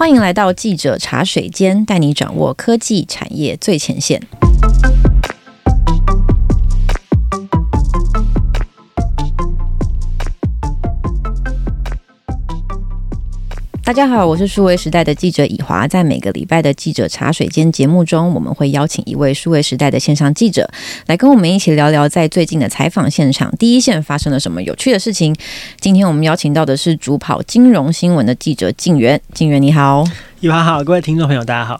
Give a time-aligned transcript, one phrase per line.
[0.00, 4.18] 欢迎来到记者茶水间，带你掌握科技产业最前线。
[13.90, 15.88] 大家好，我是数位时代的记者以华。
[15.88, 20.70] 在每个礼拜的记者茶水间节目中，我们会邀请一位数位时代的线上记者
[21.06, 25.34] 来跟我们一起聊聊在最近的采访现场第一线发生了什么有趣的事情。
[25.80, 29.20] 今天我们邀请到的是主跑金融新闻的记者静源。
[29.34, 30.04] 静源你好，
[30.38, 31.76] 以华好，各位听众朋友大家好。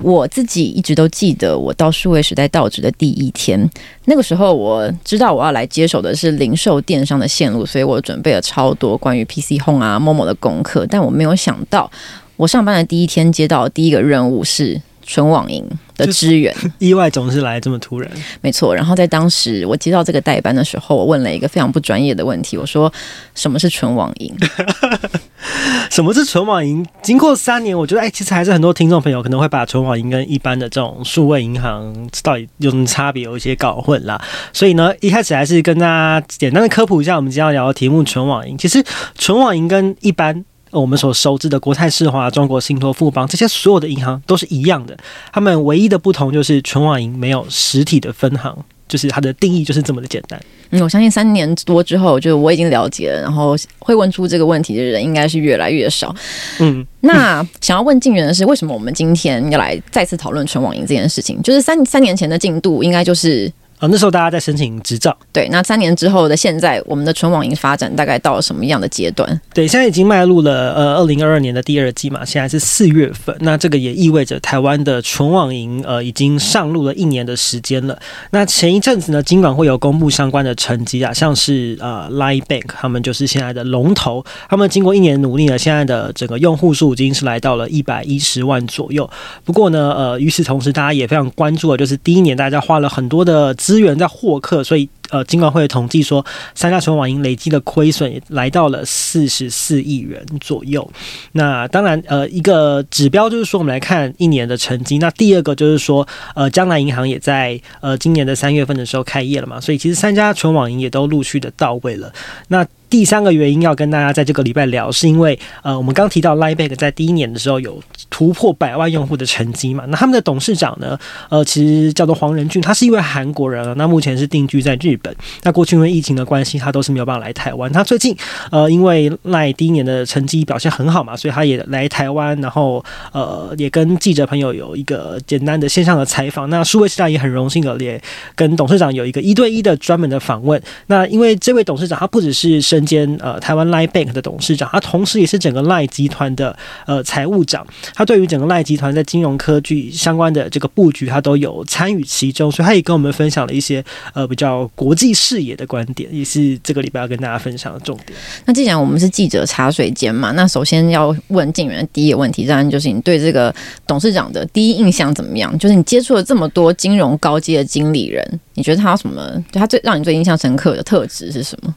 [0.00, 3.68] 我自己一直都记得，我到数位时代倒职的第一天，
[4.06, 10.86] 那个时候我知道我要来接手的是零售电商的线路，所以我准备了超多关于 PC Home 啊、Momo 的功课。
[10.86, 11.90] 但我没有想到，
[12.36, 15.64] 我上班的第一天接到第一个任务是纯网银
[15.96, 18.10] 的支援， 意外总是来这么突然。
[18.40, 22.92] 没错，然后在当时我接到这个代班的时候，我问了一个非常不专业的问题，我说
[23.34, 24.34] ：“什么是纯网银？”
[25.90, 26.84] 什么是纯网银？
[27.02, 34.20] 经过三年，我觉得哎，其实还是很多听众朋友可能会把纯网银跟一般的这种数位银行到底有什么差别，有一些搞混啦。
[34.52, 38.56] 所以呢，一开始还是跟大家简单的科普一下，我们今天要聊的题目——纯网银。
[38.56, 38.82] 其实
[39.18, 40.44] 纯网银跟一般
[40.80, 44.96] 我们所熟知的国泰世华、中国信托、富邦这些所有的银行都是一样的，
[45.32, 48.56] 他们唯一的不同就是纯网银没有实体的分行。
[48.86, 50.38] 就是它的定义就是这么的简单。
[50.68, 56.14] 嗯，我相信三年多之后，就我已经了解了，然后会问出这个问题的人应该是越来越少。
[56.60, 61.40] 嗯，那想要问静源的是，为什么我们今天要来再次讨论纯网银这件事情？
[61.42, 63.50] 就是三三年前的进度，应该就是。
[63.84, 65.14] 啊，那时候大家在申请执照。
[65.30, 69.38] 对，那三年之后的现在，我们的纯网银发展大概到了什么样的阶段？
[69.52, 73.36] 对，现在已经迈入了呃二零二二年的第二季嘛，现在是四月份。
[73.40, 77.98] 那这个也意味着台湾的纯网银呃已经上路了一年的时间了。
[78.30, 89.08] 那前一阵子呢，金管会有公布相关的成绩啊，像是呃 Line Bank 他们就是现在的龙头，他们经过一年努力呢，现在的整个用户数已经是来到了一百一十万左右。
[89.44, 100.88] 不过呢，呃，与此同时，大家也非常关注的就是第一年大家花了很多的资资源在获客，所以呃，金管会统计说，三家纯网银累计的亏损也来到了四十四亿元左右。
[101.32, 104.98] 那当然，呃，一个指标就是说，我们来看一年的成绩。
[104.98, 106.06] 那第二个就是说，
[106.36, 112.12] 呃，江南银行也在呃今年的三月份的时候开业了嘛，所以其实三家纯网银也都陆续的到位了。
[112.46, 119.84] 那第三个原因要跟大家在这个礼拜聊，是因为呃，我们刚提到 Line Bank 在第一年的时候有突破百万用户的成绩嘛。
[119.88, 120.96] 那他们的董事长呢，
[121.28, 123.74] 呃，其实叫做黄仁俊，他是一位韩国人啊。
[123.76, 125.12] 那目前是定居在日本。
[125.42, 127.72] 那过去因为疫情的关系，他都是没有办法来台湾。
[127.72, 128.16] 他最近
[128.52, 136.48] 呃，因为 Line 第一年的成绩表现很好嘛，所以他也来台湾，然后呃，也跟记者朋友有一个简单的线上的采访。
[136.48, 138.00] 那数位时代也很荣幸的也
[138.36, 140.62] 跟董事长有一个一对一的专门的访问。
[140.86, 146.56] 那因为这位董事长他不只是身兼呃台湾 Line Bank 的董事长，他同时也是整个 Line 集团的
[146.86, 158.18] 呃财务长，他对于整个 Line 集团在金融科技相关的这个布局，他都有参与其中，所以他也跟我们分享了一些呃比较国际视野的观点，也是这个礼拜要跟大家分享的重点。
[158.44, 163.54] 那既然我们是记者茶水间嘛，那首先要问静媛的第一个问题，当然就是你对这个
[163.86, 165.56] 董事长的第一印象怎么样？
[165.58, 169.42] 就是你接触了这么多金融高阶的经理人，你觉得他有什么？
[169.50, 171.74] 就他最让你最印象深刻的特质是什么？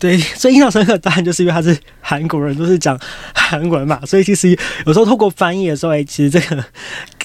[0.00, 2.98] 对，所以印象深刻当然就是因为他是韩国人，都是讲
[3.34, 6.64] 韩文嘛，所以其实有时候透过翻译的时候，哎，其实这个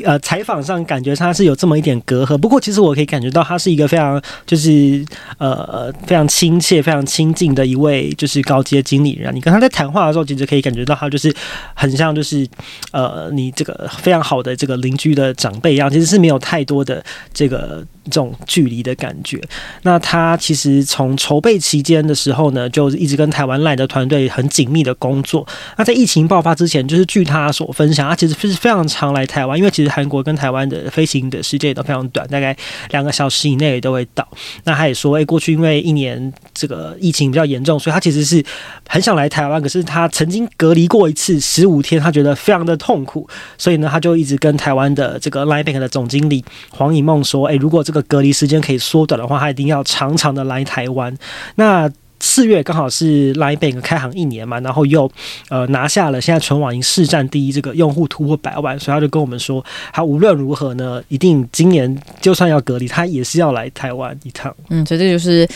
[0.03, 2.37] 呃采访上感觉他是有这么一点隔阂。
[2.37, 5.05] 不过其实我可以感觉到他是一个非常就是
[5.37, 9.33] 呃非常亲切、非常亲近的一位就是高阶经理人。
[9.35, 11.33] 你跟他在谈话的时候，其实可以感觉到他就是
[11.75, 12.47] 很像就是
[12.91, 17.03] 呃你这个非常好的这个邻居的长辈一样，其实是没有太多的
[17.33, 17.85] 这个。
[18.05, 19.41] 这种距离的感觉。
[19.83, 25.47] 那他其实从筹备期间的时候呢，就一直跟台湾 Line 的团队很紧密的工作。
[25.77, 32.55] 那在疫情爆发之前，就是据他所分享，他其实是非常常来台湾，因为其实韩国跟台湾的飞行的时间也都非常短，大概
[32.91, 34.27] 两个小时以内都会到。
[34.63, 38.43] 那他也说，诶，过去因为一年这个疫情比较严重，所以他其实是
[38.87, 43.27] 很想来台湾，可是他曾经隔离过一次十五天，他觉得非常的痛苦，
[43.57, 51.15] 所以呢，他就一直跟台湾的这个 Line Bank 的总经理黄以梦说，诶，如果这个隔离时间可以缩短的话，他一定要常常的来台湾。
[51.55, 55.09] 那四月刚好是 Line Bank 开行一年嘛，然后又
[55.49, 59.63] 呃拿下了现在全网银市占第一，这个用户突破百万，所以他就跟我们说，
[59.93, 64.53] 他无论如何呢，一定今年就算要隔离，他也是要来台湾一趟。
[64.69, 65.47] 嗯，所以这就是。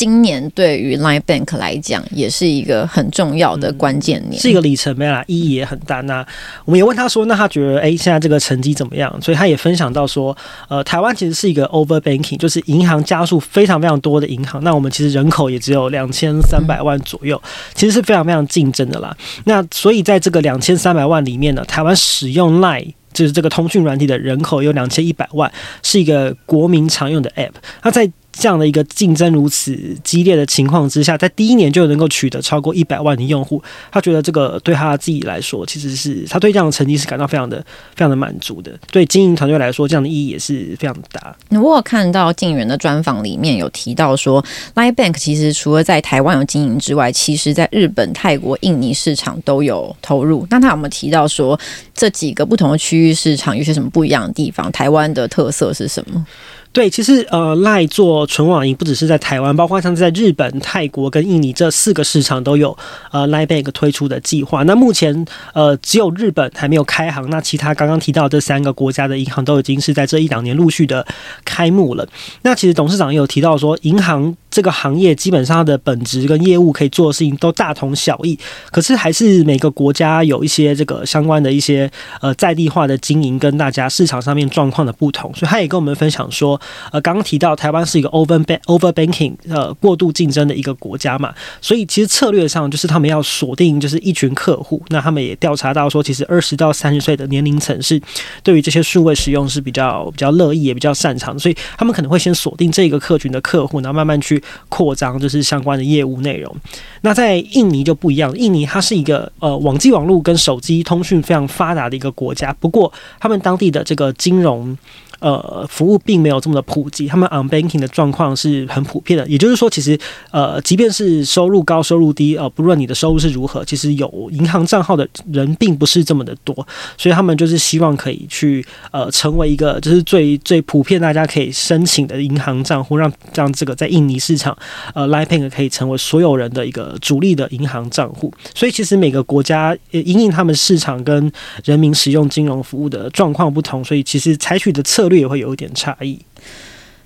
[0.00, 6.00] 今年对于 Line Bank 来讲也是一个很重要的关键年，嗯，是一个里程碑啦，意义也很大。
[6.00, 6.26] 那
[6.64, 9.14] 我们也问他说，那他觉得哎，现在这个成绩怎么样？
[9.20, 10.34] 所以他也分享到说，
[10.70, 14.64] 呃，台湾其实是一个 over banking，就是银行家数非常非常多的银行。
[14.64, 17.38] 那我们其实人口也只有两千三百万左右，
[17.74, 19.14] 其实是非常非常竞争的啦。
[19.44, 25.52] 那所以在这个两千三百万里面呢，台湾使用 Line 就是这个通讯软体的人口有两千一百万，
[25.82, 27.52] 是一个国民常用的 app。
[27.82, 37.58] 那在这样的一个竞争如此激烈的情况之下，在第一年就能够取得超过一百万的用户，他觉得这个对他自己来说，其实是他对这样的成绩是感到非常的、
[37.94, 38.72] 非常的满足的。
[38.90, 41.36] 对经营团队来说，这样的意义也是非常大。
[41.48, 44.42] 那我有看到靳源的专访里面有提到说
[44.74, 50.46] ，Line Bank 其实除了在台湾有经营之外，其实在日本、泰国、印尼市场都有投入。
[50.50, 51.58] 那他有没有提到说，
[51.94, 54.70] 这几个不同的区域市场有些什么不一样的地方？
[54.72, 56.24] 台湾的特色是什么？
[56.72, 62.76] 对，其实呃来做纯网银不只是在台湾，包括像在日本、泰国跟印尼这四个市场都有
[63.10, 64.62] 呃 LINE Bank 推出的计划。
[64.62, 71.04] 那目前呃只有日本还没有开行，那其他刚刚提到这三个国家的银行都已经是在这一两年陆续的
[71.44, 72.06] 开幕了。
[72.42, 78.38] 那其实董事长也有提到说，银行这个行业基本上它的本质跟业务可以做的事情都大同小异，
[78.70, 86.60] 可是还是每个国家有一些这个相关的一些呃在地化的经营跟大家市场上面状况的不同，所以他也跟我们分享说。
[86.92, 98.00] 呃，刚刚提到台湾是一个 over over banking 呃过度竞争的一个国家嘛，所以其实策略上就是他们要锁定就是一群客户，那他们也调查到说，其实二十到三十岁的年龄层是
[98.42, 106.54] 对于这些数位使用是比较比较乐意也比较擅长，所以他们可能会先锁定这个客群的客户，然后慢慢去扩张就是相关的业务内容。
[107.02, 114.76] 那在印尼就不一样，印尼它是一个呃网际网络跟手机通讯非常发达的一个国家，不过他们当地的这个金融。
[115.20, 119.26] 呃，服务并没有这么的普及，他们 unbanking 的状况是很普遍的。
[119.28, 119.98] 也就是说，其实
[120.30, 126.54] 呃，即便是收入高、收入低，呃，不论你的收入是如何，其实有银行账号的人并不是这么的多。
[126.96, 134.56] 所以他们就是希望可以去呃，成为一个就是最最普遍大家可以申请的银行账户，让让这个在印尼市场
[134.94, 138.32] 呃，lipeng 可以成为所有人的一个主力的银行账户。
[138.54, 141.30] 所以其实每个国家因应他们市场跟
[141.64, 146.18] 人民使用金融服务的状况不同，所以其实采取的策略也会有一点差异。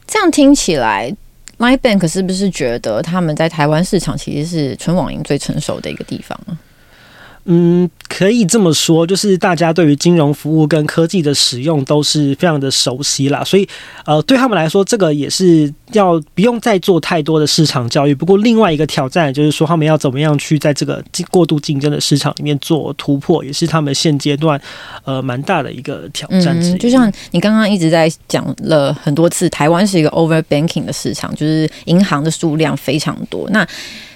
[0.06, 1.12] 这样听起来
[1.58, 6.38] ，LINE Bank 是不是觉得他们在台湾市场其实是纯网银最成熟的一个地方？
[7.46, 13.68] 嗯，可以这么说，就是大家对于金融服务跟科技的使用都是非常的熟悉啦，所以
[14.06, 18.14] 呃，对他们来说，这个也是要不用再做太多的市场教育。
[18.14, 24.60] 不过，另外一个挑战就是说，他们要怎么样去在这个过度竞争的市场里面做突破，也是他们现阶段
[25.04, 26.58] 呃蛮大的一个挑战。
[26.60, 33.48] 嗯，就像你刚刚一直在讲了很多次，台湾是一个 over banking 的市场，就是银行的数量非常多。
[33.50, 33.66] 那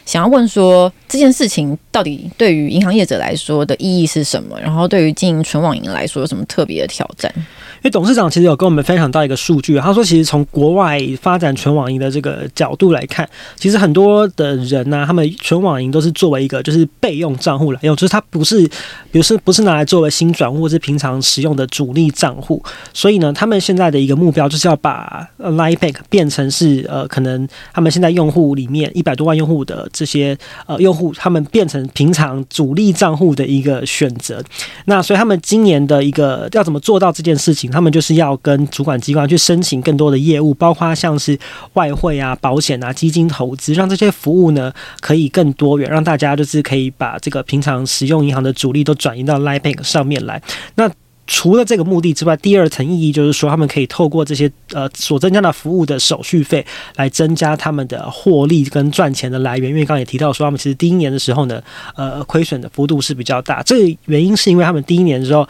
[0.04, 4.58] 想要问说，这件事情到底对于银行业者来说的意义是什么？
[4.58, 7.30] 然后对于经营纯网银来说有什么特别的挑战？
[7.36, 18.67] 因为董事长其实有跟我们分享到一个数据，他说，其实从国外发展纯网银的这个角度来看，其实很多的人呢、他们纯网银都是作为一个就是备用账户来用，就是它不是，
[19.11, 22.62] 比如说不是拿来作为新转户或是平常使用的主力账户。
[22.93, 30.37] 所以呢，他们现在的一个目标就是要把 LINE Bank 变成是呃，可能他们现在用户里面一百多万用户的这些
[30.67, 34.43] 呃用户，他们变成平常主力账户的一个选择。
[34.87, 37.71] 那所以他们今年的一个要怎么做到这件事情？
[37.71, 41.38] 他们就是要跟主管机关去申请更多的业务，包括像是
[41.75, 50.43] 外汇啊、保险啊、基金投资，让这些服务呢可以更多元，让大家就是可以把这个平常使用银行的主力都转移到 LINE Bank 上面来。
[50.75, 50.91] 那
[51.27, 56.64] 除了这个目的之外，第二层意义就是说，他们可以透过这些呃所增加的服务的手续费，
[56.97, 59.69] 来增加他们的获利跟赚钱的来源。
[59.69, 61.62] 因为刚刚也提到说，他们其实第一年的时候呢，
[61.97, 63.62] 呃，亏损的幅度是比较大。
[63.62, 65.47] 这个原因是因为他们第一年的时候。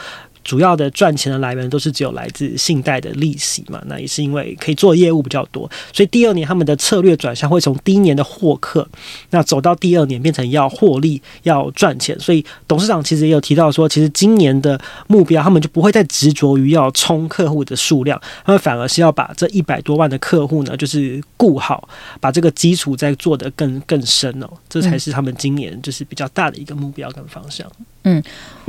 [0.48, 8.88] 主要的赚钱的来源都是只有来自信贷的利息嘛，那也是因为可以做业务比较多，所以第二年他们的策略转向会从第一年的获客，
[9.28, 12.18] 那走到第二年变成要获利、要赚钱。
[12.18, 21.86] 所以董事长其实也有提到说，其实今年的目标他们就不会再执着于要冲客户的数量，他们反而是要把这一百多万的客户呢，就是顾好，
[22.22, 27.70] 把这个基础再做得更更深哦，这才是他们今年就是比较大的一个目标跟方向。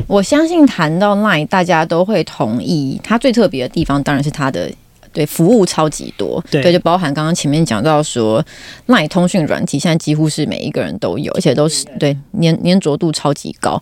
[0.07, 4.71] 我相信谈到 LINE，大家都会同意，它最特别的地方当然是它的
[5.11, 8.43] 对服务超级多，对，对就包含刚刚前面讲到说
[8.87, 13.81] LINE 通讯软体现在几乎是每一个人都有，而且都是对粘粘着度超级高。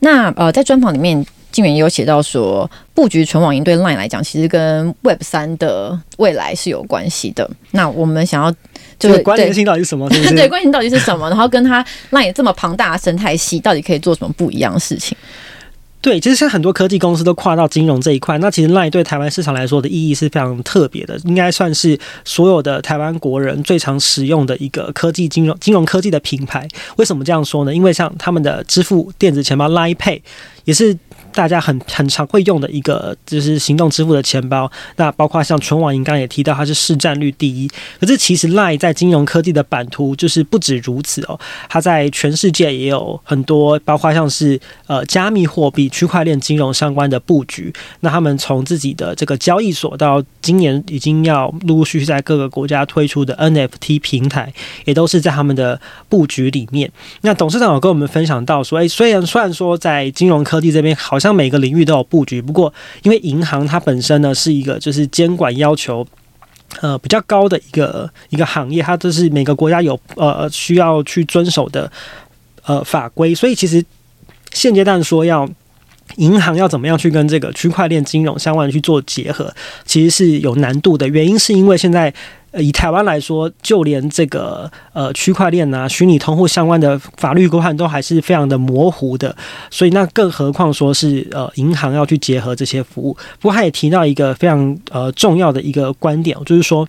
[0.00, 1.26] 那呃，在专访里面。
[1.58, 7.50] 静原也有写到说，布局纯网银对 LINE 来讲，其实跟 Web 三的未来是有关系的。
[7.72, 8.54] 那我们想要
[8.96, 10.08] 就是关联性到底是什么？
[10.14, 11.28] 对，对，关联性到底是什么？
[11.28, 15.18] 然后跟它 LINE 这么庞大的生态系，到底可以做什么不一样的事情？
[16.00, 26.68] 对，其实像很多科技公司都跨到金融这一块，那其实 LINE 对台湾市场来说的意义是非常特别的，应该算是所有的台湾国人最常使用的一个科技金融金融科技的品牌。
[26.98, 27.74] 为什么这样说呢？
[27.74, 30.20] 因为像他们的支付电子钱包 LINE Pay
[30.68, 30.94] 也是。
[31.30, 37.68] 大家很很常会用的一个就是行动支付的钱包，那包括像纯网银刚也提到，它是市占率第一。
[38.00, 44.58] 可是其实 LINE 在金融科技的版图就是不止如此哦，它在全世界也有很多，包括像是
[44.88, 47.72] 呃加密货币、区块链金融相关的布局。
[48.00, 54.52] 那他们从自己的这个交易所到今年已经要陆陆续续在各个国家推出的 NFT 平台，
[54.86, 56.90] 也都是在他们的布局里面。
[57.20, 61.18] 那董事长有跟我们分享到说，诶，虽然虽然说在金融科技这边好。
[61.18, 62.72] 像每个领域都有布局，不过
[63.02, 66.06] 因为银行它本身呢是一个就是监管要求
[66.80, 71.90] 呃比较高的一个一个行业，它都是每个国家有呃需要去遵守的
[72.64, 73.84] 呃法规，所以其实
[74.52, 75.48] 现阶段说要
[76.16, 79.52] 银行要怎么样去跟这个区块链金融相关去做结合，
[79.84, 81.08] 其实是有难度的。
[81.08, 82.14] 原因是因为现在。
[82.50, 89.36] 呃，以台湾来说，就连这个呃区块链啊、虚拟通货相关的法律规范都还是非常的模糊的，
[89.70, 93.14] 所以那更何况说是呃银行要去结合这些服务。
[93.38, 96.88] 不过他也提到一个非常呃重要的一个观点，就是说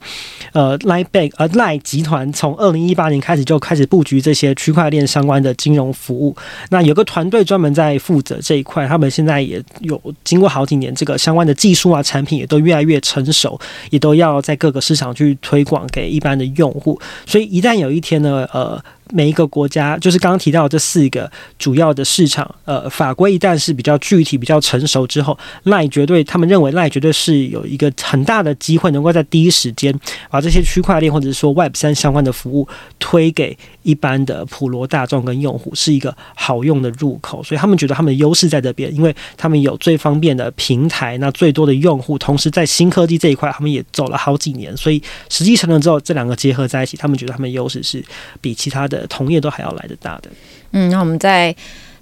[0.53, 6.33] 呃 LINE Bank 呃 LINE 集团从二零一八年开始就开始布局这些区块链相关的金融服务。
[6.69, 15.37] 那有个团队专门在负责这一块，他们现在也有经过好几年，这个相关的技术啊、产品也都越来越成熟，也都要在各个市场去。
[15.49, 18.79] 推广给一般的用户，所以一旦有一天呢，呃。
[19.11, 29.97] 每一个国家，就是刚刚提到这四个主要的市场，呃，法规一旦是比较具体、比较成熟之后，LINE 绝对，他们认为 LINE 绝对是有一个很大的机会，能够在第一时间
[30.29, 32.67] 把这些区块链或者是说 Web 三相关的服务
[32.99, 37.41] 推给一般的普罗大众跟用户，是一个好用的入口。
[37.41, 48.03] 所以他们觉得他们的优势在这边，因为他们有最方便的平台，那最多的用户，同时在新科技这一块，他们也走了好几年，所以实际成了之后，这两个结合在一起，他们觉得他们优势是
[48.39, 48.98] 比其他的。
[49.07, 50.29] 同业都还要来得大的。
[50.71, 51.55] 嗯，那我们在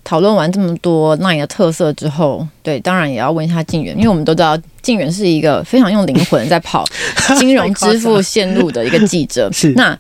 [0.04, 6.86] 讨论完这么多 LINE 的特色之后，对，当然也要问一下静远，因为我们都知道静远是一个非常用灵魂在跑
[7.38, 9.50] 金融支付线路的一个记者。
[9.54, 9.98] 是那。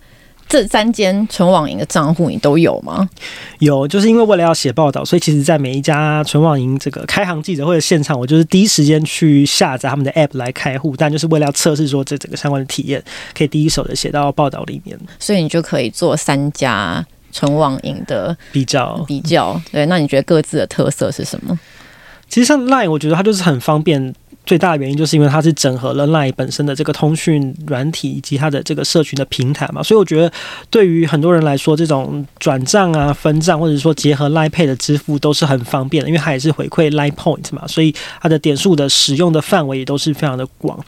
[0.50, 3.10] 这三间纯网银的账户你都有吗？
[3.60, 13.04] 有，就是因为为了要写报道，所以其实，在每一家纯网银这个开行记者会的现场，我就是第一时间去下载他们的 App 来开户，但就是为了要测试说这整个相关的体验
[13.38, 19.62] 可以第一手的写到报道里面，所以你就可以做三家纯网银的比较比较。
[19.72, 21.60] 对，那你觉得各自的特色是什么？
[22.30, 24.14] 其实像 Line，我觉得它就是很方便。
[24.48, 30.32] 最大的原因就是因为它是整合了 LINE 本身的这个通讯软体以及它的这个社群的平台嘛，所以我觉得
[30.70, 40.80] 对于很多人来说，这种转账啊、分账或者说结合 LINE Pay 的支付都是很方便的，因为它也是回馈 LINE Point 嘛，所以它的点数的使用的范围也都是非常的广。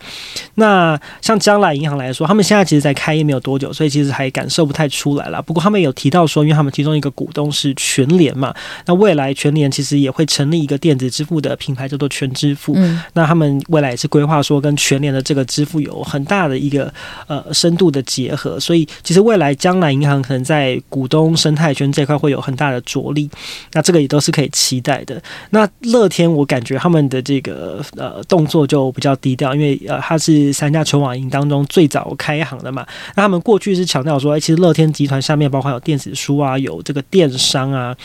[0.55, 5.41] 那像将来银行来说，他们现在其实才开业没有多久，所以其实还感受不太出来了。
[5.41, 12.71] 不过他们有提到说，因为他们其中一个股东是全联嘛，那未来全联其实也会成立一个电子支付的品牌，叫做全支付。
[12.77, 13.48] 嗯，那他们。
[13.69, 16.91] 未来也是规划说跟全联的这个支付有很大的一个
[17.27, 23.29] 呃深度的结合，所以其实未来将来银行可能在股东生态圈这块会有很大的着力，
[23.73, 25.21] 那这个也都是可以期待的。
[25.51, 37.95] 那乐天我感觉他们的这个呃动作就比较低调，因为呃它是三家全网银当中最早开行的嘛，那他们过去是强调说，哎，其实乐天集团下面包括有电子书啊，有这个电商啊。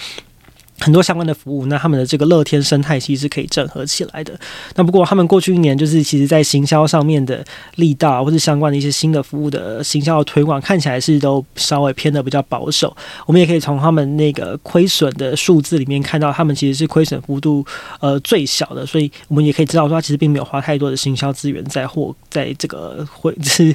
[0.84, 4.38] 很多相关的服务，那他们的这个乐天生态其实是可以整合起来的。
[4.74, 7.42] 那不过他们过去一年就是其实在行销上面的
[7.76, 12.94] 力道，或者相关的一些新的服务的行销推广，看起来是都稍微偏的比较保守。
[13.24, 17.64] 我们也可以从他们那个亏损的数字里面看到，他们其实是亏损幅度
[18.00, 18.84] 呃最小的。
[18.84, 23.74] 所以我们也可以知道说，他其实并没有花太多的行销资源在获在这个回是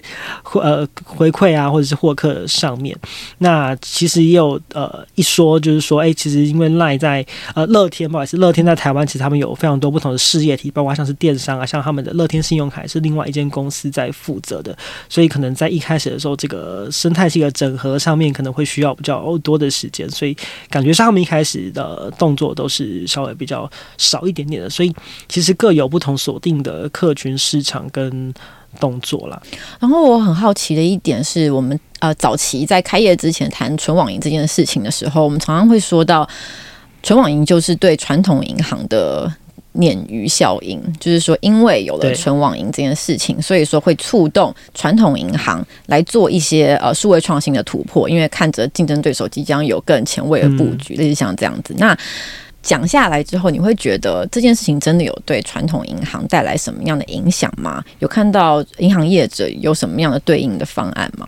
[0.53, 2.95] 呃回馈啊，或者是获客上面。
[3.39, 7.25] 那其实也有呃一说，就是说，哎，其实因为奈在
[7.55, 14.77] 呃乐天，不好意思，乐天在台湾其实他们有非常多不同的事业体，包括像是电商啊，像他们的乐天信用卡是另外一间公司在负责的，
[15.07, 20.35] 所以可能在一开始的时候，这个生态系的整合上面可能会需要比较多的时间，所以
[20.69, 24.93] 感觉上他们一开始的动作都是稍微比较少一点点的，所以
[25.27, 28.33] 其实各有不同锁定的客群市场跟
[28.79, 29.41] 动作啦。
[29.79, 36.27] 然后我很好奇的一点是我们呃早期在开业之前谈纯网银这件事情的时候，我们常常会说到。
[37.01, 39.31] 纯网银就是对传统银行的
[39.73, 51.73] 鲶鱼效应，就是说，因为有了存网银这件事情，所以说会触动传统银行来做一些呃数位创新的突破，因为看着竞争对手即将有更前卫的布局，类似像这样子。
[51.77, 51.97] 那
[52.61, 57.81] 讲下来之后，你会觉得这件事情真的有对传统银行带来什么样的影响吗？
[57.99, 61.25] 有看到银行业者有什么样的对应的方案吗？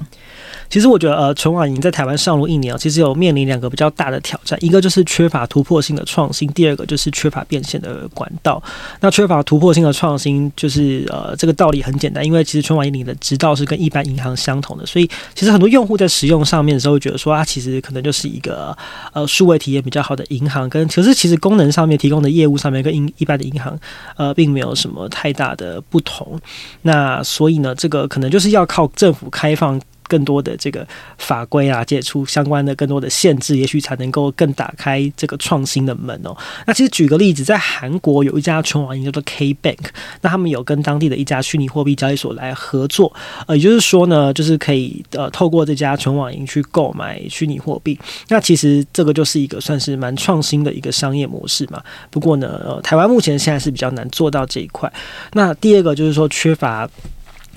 [0.71, 8.63] 其实我觉得，呃，纯网银在台湾上路一年，其实有面临两个比较大的挑战，一个就是缺乏突破性的创新，第二个就是缺乏变现的管道。
[9.01, 18.73] 那缺乏突破性的创新，就是呃，这个道理很简单，因为其实纯网银里的执照是跟一般银行相同的，所以其实很多用户在使用上面的时候，会觉得说啊，其实可能就是一个
[19.11, 23.77] 呃数位体验比较好的银行，跟可是其实功能上面提供的业务上面跟一一般的银行
[24.15, 26.39] 呃并没有什么太大的不同。
[26.83, 29.77] 那所以呢，这个可能就是要靠政府开放。
[30.12, 30.86] 更多的这个
[31.18, 36.36] 法规啊，解除相关的更多的限制，也许才能够更打开这个创新的门哦。
[36.68, 39.86] 那其实举个例子，在韩国有一家纯网银叫做 K Bank，
[40.20, 43.13] 那他们有跟当地的一家虚拟货币交易所来合作，
[43.48, 47.98] 呃，也就是说呢，就是可以呃透过这家纯网银去购买虚拟货币。
[48.27, 51.82] 那其实这个就是一个算是蛮创新的一个商业模式嘛。
[52.10, 54.91] 不过呢，呃，台湾目前现在是比较难做到这一块。
[55.32, 56.89] 那第二个就是说缺乏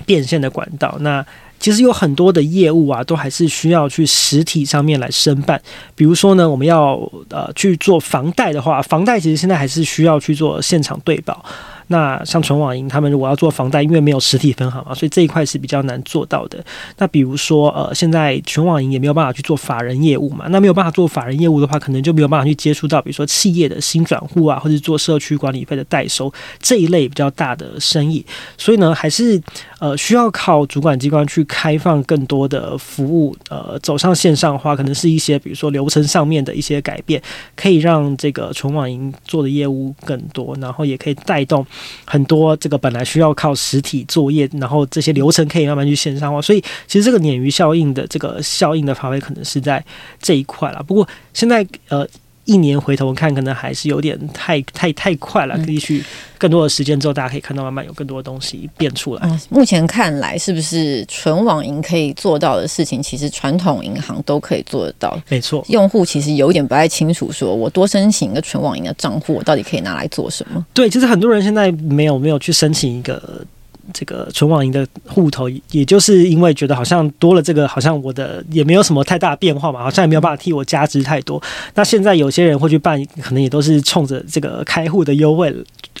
[0.05, 0.95] 变现的管道。
[1.01, 1.25] 那
[1.65, 5.59] 其实有很多的业务啊，都还是需要去实体上面来申办。
[5.95, 6.93] 比如说呢，我们要
[7.29, 11.43] 呃去做房贷的话，房贷其实现在还是需要去做现场对保。
[11.87, 16.63] 那像纯网银他们如果要做房贷，因为没有实体分行嘛，所以这一块是比较难做到的。
[16.97, 28.25] 那比如说，呃，现在纯网银也没有办法去做法人业务嘛，那没有办法做法人业务的话，可能就没有办法去接触到，比如说企业的新转户啊，或者做社区管理费的代收这一类比较大的生意。
[28.57, 29.41] 所以呢，还是
[29.79, 37.21] 呃需要靠主管机关去开放更多的服务，呃，走上线上的话，可能是一些比如说流程上面的一些改变，
[37.55, 41.65] 可以让这个纯网银做的业务更多，然后也可以带动。
[42.05, 49.83] 很多这个本来需要靠实体作业，然后这些流程可以慢慢去线上化，所以其实这个鲶鱼效应的这个效应的发挥可能是在
[50.21, 50.83] 这一块了。
[50.83, 52.07] 不过现在呃。
[52.45, 55.57] 一年回头看，可能还是有点太太太快了。
[55.65, 56.03] 可以去
[56.37, 59.21] 更多的时间之后，大家可以看到慢慢有更多的东西变出来。
[59.23, 65.19] 嗯，目前看来，是不是纯网银可以做到的事情，其实传统银行都可以做得到？
[65.29, 70.65] 没错，用户其实有点不太清楚，说我多申请一个纯网银的账户，我到底可以拿来做什么？
[70.73, 73.45] 对，其实很多人现在没有没有去申请一个。
[73.93, 81.41] 这个存网银的户头，也就是因为觉得好像多了这个，好像我的也没有什么太大变化嘛，好像也没有办法替我加值太多。
[81.73, 85.53] 那现在有些人会去办，可能也都是冲着这个开户的优惠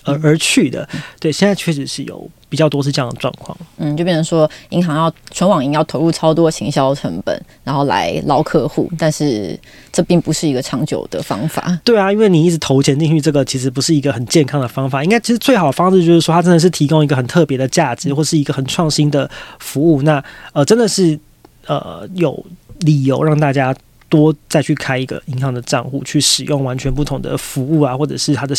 [0.05, 0.87] 而而去的。
[1.19, 2.29] 对，现在确实是有。
[2.47, 9.59] 比较多是这样的状况，嗯，就变成说银行要全网银要投入超多行销成本，然后来捞客户，但是
[9.91, 11.77] 这并不是一个长久的方法。
[11.83, 15.03] 对啊，因为你一直投钱进去，这个其实不是一个很健康的方法。
[15.03, 20.03] 应该其实最好的方式就是说，它真的是提供一个很特别的价值，或是一个很创新的服务。
[20.03, 21.19] 那呃，真的是
[21.65, 22.45] 呃有
[22.81, 23.75] 理由让大家。
[24.07, 28.55] 多再去开一个银行的账户，去使用完全不同的服务啊，或者是它的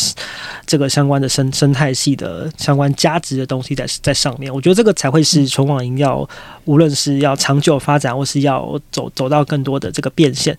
[0.65, 6.27] 这个相关的生生态系的相关价值的东西在在上面，我觉得这个才会是存网银要
[6.65, 10.57] 无论是要长久发展，或是要走走到更多的这个变现。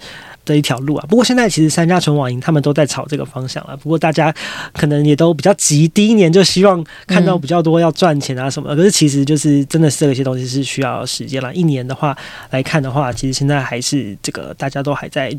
[0.49, 3.77] 这一条路啊，不过现在其实三家纯网银他们都在朝这个方向了。
[3.77, 4.35] 不过大家
[4.73, 8.77] 可能也都比较急，第一年就希望看到比较多要赚钱啊什么的。
[8.77, 11.55] 可是其实就是真的是这些东西是需要时间了。
[11.55, 12.17] 一年的话
[12.49, 15.31] 来看的话，其实现在还是这个大家都还在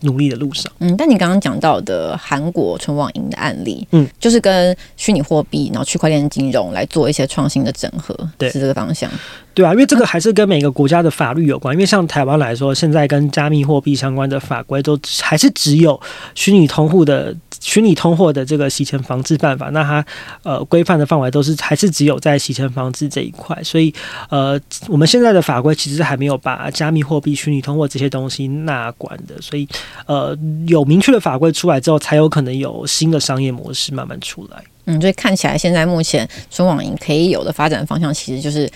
[0.00, 0.72] 努力的路上。
[0.78, 9.10] 嗯，但你刚刚讲到的韩国纯网银的案例，嗯，就是跟虚拟货币然后区块链金融来做一些创新的整合，对，是这个方向。
[9.54, 11.72] 对啊，因为这个还是跟每个国家的法律有关。
[11.74, 15.98] 因为像台湾来说，现在跟加密货币相关的法规都还是只有
[16.34, 19.70] 虚拟通户的虚拟通货的这个洗钱防治办法。
[19.70, 20.04] 那它
[20.42, 23.56] 呃规范的范围都是还是只有在洗钱防治这一块。
[23.62, 23.94] 所以
[24.28, 29.40] 呃，我们现在的法规其实还没有把加密货币、虚拟通货这些东西纳管的。
[29.40, 29.68] 所以
[30.06, 30.36] 呃，
[30.66, 34.64] 有明确的法规出来之后，才有可能有新的商业模式慢慢出来。
[34.86, 38.68] 嗯，所以看起来现在目前纯网银可以有的发展方向，其实就是。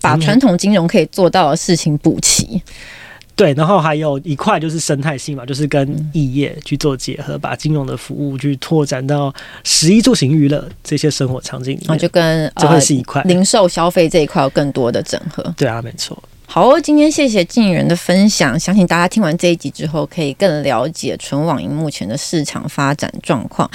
[0.00, 2.60] 把传统金融可以做到的事情补齐，
[3.36, 9.32] 对，然后还有一块就是生态性嘛，就是跟异业去做结合，把金融的服务去拓展到
[9.64, 15.42] 十一住行娱乐这些生活场景里面，就跟这会是一块零售消费这一块有更多的整合。
[15.56, 16.22] 对啊，没错。
[16.52, 23.70] 好，今天谢谢敬原的分享，相信大家听完这一集之后，可以更了解纯网银目前的市场发展状况。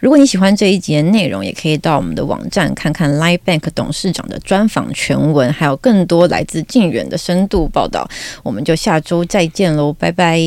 [0.00, 8.04] 如果你喜欢这一集的内容，也可以到我们的网站看看 LINE Bank 董事长的专访全文，还有更多来自敬原的深度报道。
[8.42, 10.40] 我们就下周再见喽，拜拜，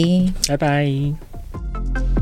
[0.49, 2.18] 拜拜。